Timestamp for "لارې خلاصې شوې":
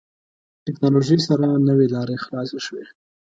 1.95-2.83